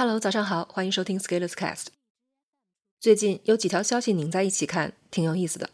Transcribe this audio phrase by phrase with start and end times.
[0.00, 1.86] Hello，早上好，欢迎收听 Scalers Cast。
[3.00, 5.70] 最近有几条消息拧在一起看，挺有意思的。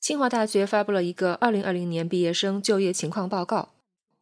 [0.00, 3.72] 清华大学发布了一个2020年毕业生就业情况报告，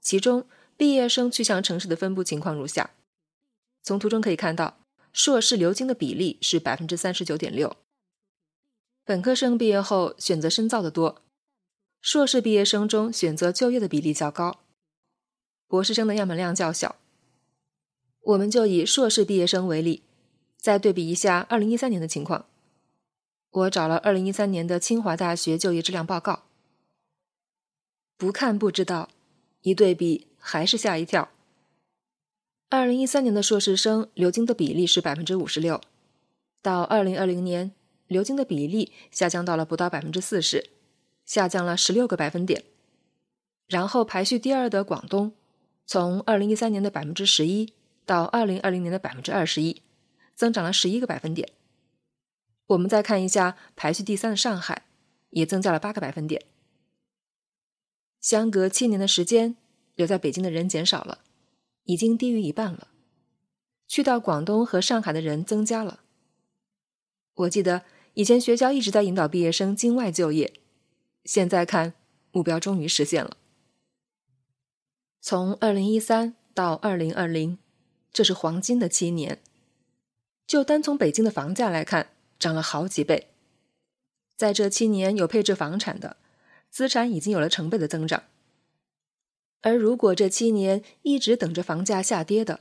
[0.03, 2.91] 其中毕业生去向城市的分布情况如下：
[3.83, 4.77] 从图中可以看到，
[5.15, 7.75] 硕士留京的比例是百分之三十九点六。
[9.07, 11.23] 本科生毕业后选择深造的多，
[12.03, 14.61] 硕士毕业生中选择就业的比例较高，
[15.67, 16.97] 博士生的样本量较小。
[18.23, 20.03] 我们就以硕士毕业生为例，
[20.57, 22.47] 再对比一下二零一三年的情况。
[23.51, 26.45] 我找了二零一三年的清华大学就业质量报告，
[28.17, 29.11] 不看不知道，
[29.63, 31.31] 一对比还是吓一跳。
[32.71, 35.81] 二零一三年的硕士生留京的比例是百分之五十六，
[36.63, 37.73] 到二零二零年，
[38.07, 40.71] 留京的比例下降到了不到百分之四十，
[41.27, 42.65] 下降了十六个百分点。
[43.67, 45.33] 然后排序第二的广东，
[45.85, 47.75] 从二零一三年的百分之十一。
[48.05, 49.83] 到二零二零年的百分之二十一，
[50.35, 51.49] 增长了十一个百分点。
[52.69, 54.87] 我们再看一下排序第三的上海，
[55.31, 56.45] 也增加了八个百分点。
[58.21, 59.57] 相隔七年的时间，
[59.95, 61.19] 留在北京的人减少了，
[61.85, 62.89] 已经低于一半了。
[63.87, 66.01] 去到广东和上海的人增加了。
[67.35, 67.83] 我记得
[68.15, 70.55] 以前学校一直在引导毕业生境外就业，
[71.25, 71.95] 现在看
[72.31, 73.37] 目标终于实现了。
[75.21, 77.59] 从二零一三到二零二零。
[78.13, 79.41] 这是黄金的七年，
[80.47, 83.29] 就单从北京的房价来看，涨了好几倍。
[84.37, 86.17] 在这七年有配置房产的，
[86.69, 88.25] 资产已经有了成倍的增长。
[89.61, 92.61] 而如果这七年一直等着房价下跌的，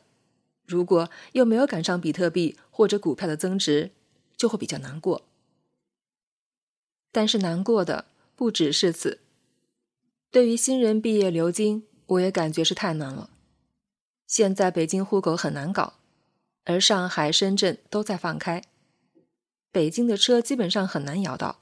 [0.65, 3.91] 如果又没有赶上比特币或者股票的增值，
[4.37, 5.23] 就会比较难过。
[7.11, 8.05] 但是难过的
[8.35, 9.19] 不只是此，
[10.29, 13.31] 对于新人毕业留京，我也感觉是太难了。
[14.31, 15.95] 现在北京户口很难搞，
[16.63, 18.63] 而上海、深圳都在放开，
[19.73, 21.59] 北京的车基本上很难摇到，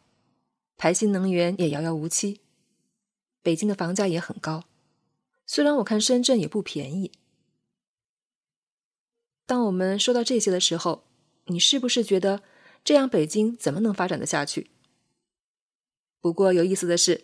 [0.77, 2.41] 排新能源也遥遥无期。
[3.41, 4.65] 北京的房价也很高，
[5.47, 7.11] 虽然我看深圳也不便宜。
[9.47, 11.05] 当我们说到这些的时候，
[11.45, 12.43] 你是不是觉得
[12.83, 14.69] 这样北京怎么能发展的下去？
[16.21, 17.23] 不过有意思的是，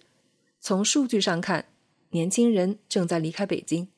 [0.59, 1.67] 从数据上看，
[2.09, 3.89] 年轻人正在离开北京。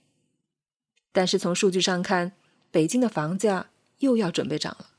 [1.17, 2.33] 但是从数据上看，
[2.69, 4.91] 北京的房价又要准备涨了。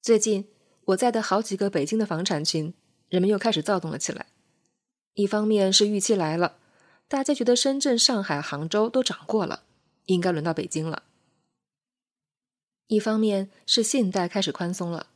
[0.00, 0.46] 最近
[0.84, 2.72] 我在的好几个北京的房产群，
[3.08, 4.26] 人们又开始躁动了起来。
[5.14, 6.58] 一方面是预期来了，
[7.08, 9.64] 大家觉得深圳、上海、杭州都涨过了，
[10.04, 11.02] 应该轮到北京了；
[12.86, 15.08] 一方面是信贷开始宽松了，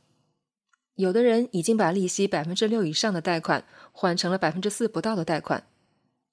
[0.95, 5.65] 有的人已经把利息百分之六以上的贷款换成了百分之四不到的贷款，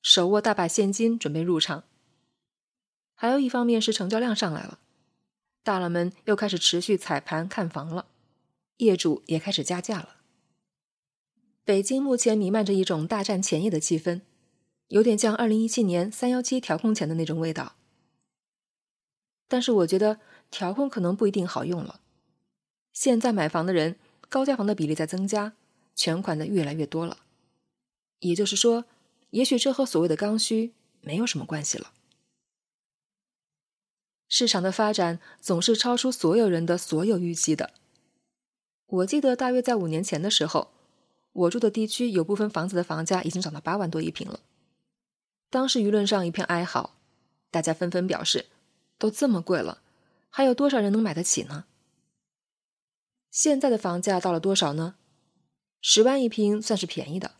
[0.02, 1.84] 手握大把现金准备入场。
[3.20, 4.78] 还有一方面是成交量上来了，
[5.62, 8.06] 大佬们又开始持续踩盘看房了，
[8.78, 10.16] 业主也开始加价了。
[11.62, 14.22] 北京目前弥漫着一种大战前夜的气氛，
[14.88, 17.74] 有点像二零一七年三幺七调控前的那种味道。
[19.48, 20.18] 但是我觉得
[20.50, 22.00] 调控可能不一定好用了。
[22.94, 23.96] 现在买房的人，
[24.30, 25.52] 高价房的比例在增加，
[25.94, 27.18] 全款的越来越多了。
[28.20, 28.86] 也就是说，
[29.32, 30.72] 也许这和所谓的刚需
[31.02, 31.92] 没有什么关系了。
[34.32, 37.72] 市场的发展总是超出所有人的所有预期的。
[38.86, 40.70] 我记得大约在五年前的时候，
[41.32, 44.38] 我住的地区有部分房子的房价已经涨到八万多一平了。
[45.50, 46.94] 当时舆论上一片哀嚎，
[47.50, 48.46] 大家纷纷表示
[48.98, 49.82] ：“都这么贵了，
[50.28, 51.64] 还有多少人能买得起呢？”
[53.32, 54.94] 现在的房价到了多少呢？
[55.80, 57.32] 十万一平算是便宜的，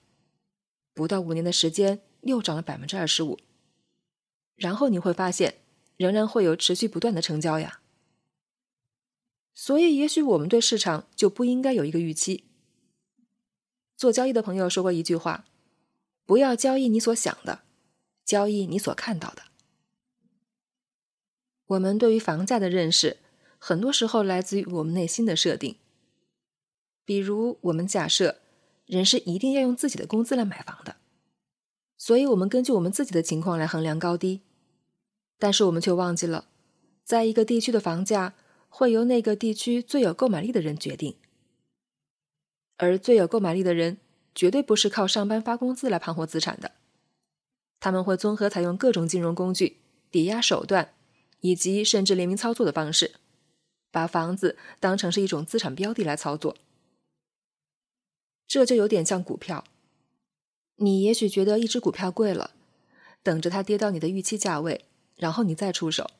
[0.93, 3.39] 不到五年的时间又涨了百分之二十五。
[4.57, 5.60] 然后你会发现。
[6.01, 7.81] 仍然会有持续不断的成交呀，
[9.53, 12.45] 所以也许我们对市场就不应该有一个预期。
[13.99, 15.45] 做交易的朋友说过一句话
[16.25, 17.61] ：“不要交易你所想的，
[18.25, 19.43] 交易你所看到的。”
[21.69, 23.19] 我们对于房价的认识，
[23.59, 25.77] 很多时候来自于我们内心的设定。
[27.05, 28.41] 比如，我们假设
[28.87, 30.97] 人是一定要用自己的工资来买房的，
[31.99, 34.41] 所以我们根据我们自己的情况来衡量高低。
[35.41, 36.45] 但是我们却忘记了，
[37.03, 38.35] 在一个地区的房价
[38.69, 41.17] 会由那个地区最有购买力的人决定，
[42.77, 43.97] 而最有购买力的人
[44.35, 46.73] 绝对不是靠上班发工资来盘活资产的，
[47.81, 49.79] 他们会综合采用各种金融工具、
[50.11, 50.93] 抵押手段
[51.41, 53.15] 以及甚至联名操作的方式，
[53.91, 56.55] 把房子当成是一种资产标的来操作。
[58.47, 59.65] 这就有点像股票，
[60.77, 62.51] 你也许觉得一只股票贵了，
[63.23, 64.85] 等着它跌到你的预期价位。
[65.21, 66.11] 然后你再出手，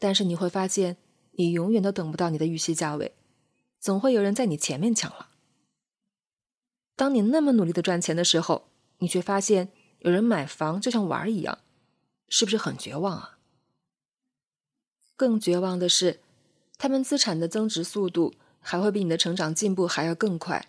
[0.00, 0.96] 但是你会发现，
[1.30, 3.14] 你永远都等不到你的预期价位，
[3.78, 5.28] 总会有人在你前面抢了。
[6.96, 8.66] 当你那么努力的赚钱的时候，
[8.98, 9.68] 你却发现
[10.00, 11.60] 有人买房就像玩儿一样，
[12.28, 13.38] 是不是很绝望啊？
[15.14, 16.18] 更绝望的是，
[16.76, 20.68] 他们资产的增值速度还会比你的成长进步还要更快，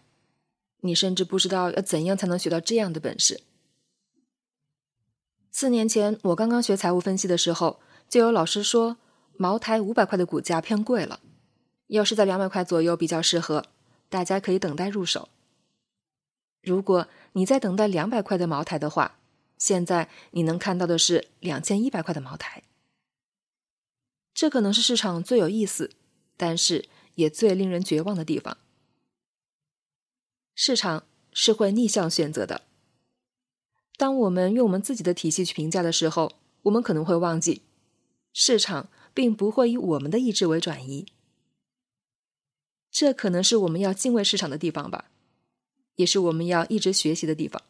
[0.82, 3.42] 你甚至不知道要怎样才能学到这样的本事。
[5.58, 7.80] 四年前我刚刚学财务分析的时候，
[8.10, 8.98] 就有老师说，
[9.38, 11.22] 茅台五百块的股价偏贵了，
[11.88, 13.66] 要是在两百块左右比较适合，
[14.10, 15.30] 大家可以等待入手。
[16.62, 19.18] 如果你在等待两百块的茅台的话，
[19.58, 22.64] 现在你能看到的是两千一百块的茅台。
[24.34, 25.92] 这可能是市场最有意思，
[26.36, 28.58] 但是也最令人绝望的地方。
[30.54, 32.64] 市场是会逆向选择的。
[33.98, 36.34] 当我们用我们自己的体系去评价的时候，
[36.64, 37.62] 我们可能会忘记，
[38.34, 41.06] 市场并不会以我们的意志为转移。
[42.92, 45.12] 这可能是我们要敬畏市场的地方吧。
[45.96, 47.62] 也是我们要一直学习的地方。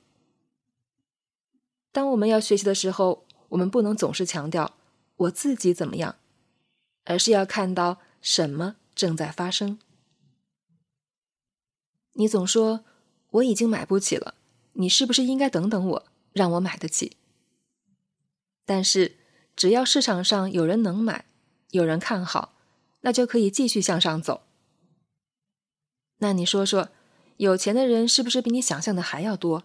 [1.91, 4.75] 当我们要学习的时候，我们不能总是强调
[5.15, 6.15] 我自己怎么样，
[7.03, 9.77] 而是要看到什么正在发生。
[12.13, 12.83] 你总说
[13.29, 14.33] 我已经买不起了，
[14.73, 16.05] 你是不是应该等等我，
[16.35, 17.15] 让我买得起？
[18.65, 19.15] 但是
[19.55, 21.25] 只要市场上有人能买，
[21.71, 22.57] 有人看好，
[23.01, 24.43] 那就可以继续向上走。
[26.17, 26.89] 那你说说？
[27.37, 29.63] 有钱的人是不是比你想象的还要多？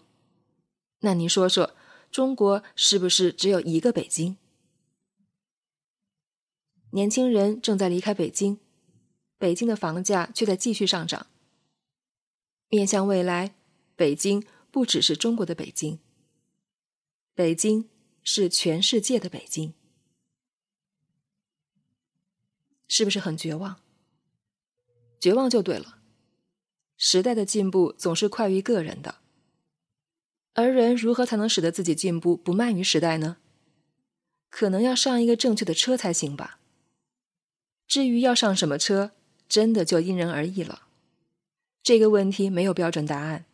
[0.99, 1.73] 那你说说，
[2.11, 4.37] 中国是不是只有一个北京？
[6.91, 8.59] 年轻人正在离开北京，
[9.37, 11.27] 北京的房价却在继续上涨。
[12.67, 13.55] 面向未来，
[13.95, 15.99] 北京不只是中国的北京，
[17.33, 17.89] 北京
[18.23, 19.73] 是全世界的北京。
[22.87, 23.79] 是不是很绝望？
[25.19, 25.99] 绝望就对了。
[26.97, 29.19] 时代的进步总是快于个人的，
[30.53, 33.37] 而人如何才能使得自己进步不慢于时代呢？
[34.49, 36.59] 可能要上一个正确的车才行吧。
[37.87, 39.11] 至于要上什么车，
[39.47, 40.87] 真的就因人而异了。
[41.81, 43.45] 这个问题没有标准答案，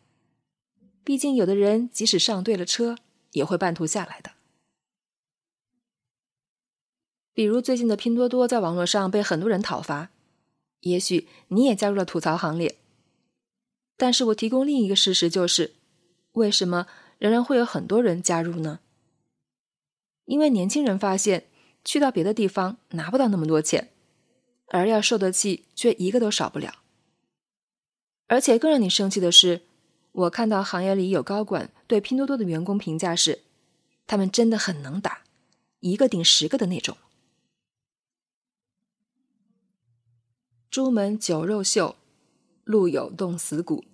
[1.04, 2.98] 毕竟有的人即使上对了车，
[3.32, 4.32] 也会半途下来的。
[7.32, 10.10] 比如最近的拼多多在网络上被很多人讨伐，
[10.80, 12.76] 也许你也加入了吐槽行列。
[13.96, 15.74] 但是我提供另一个事实，就是
[16.32, 16.86] 为什么
[17.18, 18.80] 仍然会有很多人加入呢？
[20.24, 21.48] 因为年轻人发现
[21.84, 23.90] 去到别的地方拿不到那么多钱，
[24.66, 26.82] 而要受的气却一个都少不了。
[28.26, 29.62] 而且更让你生气的是，
[30.18, 33.44] 我看到行业里有高管对拼多多的员工评价是，
[34.06, 35.22] 他们真的很能打，
[35.78, 36.96] 一个顶十个的那种。
[40.70, 41.96] 朱门酒肉臭。
[42.64, 43.84] 路有冻死骨。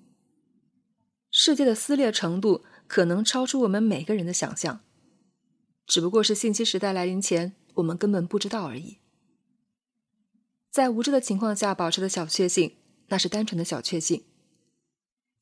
[1.30, 4.80] 世界的撕裂程度可能超出我们每个人的想象，
[5.86, 8.98] 只不过是信息时代来临前我们根本不知道而已。
[10.72, 12.74] 在无知的情况下保持的小确幸，
[13.06, 14.22] 那是单纯的小确幸；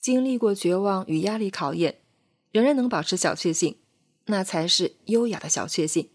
[0.02, 2.00] 经历过绝望与压力考验，
[2.50, 3.76] 仍然能保持小确幸，
[4.26, 6.10] 那才是优雅的小确幸。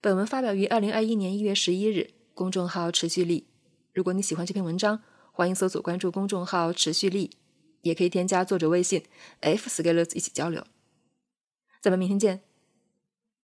[0.00, 3.46] 本文发表于二零二一年一月十一日，公众号持续力。
[3.92, 5.02] 如果你喜欢这篇文章，
[5.32, 7.32] 欢迎搜索关注公众号“持续力”，
[7.82, 9.04] 也可以添加作者微信
[9.40, 10.66] f scalers 一起交流。
[11.82, 12.49] 咱们明天见。